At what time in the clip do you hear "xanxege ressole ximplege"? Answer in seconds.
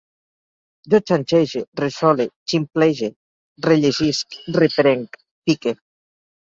1.11-3.11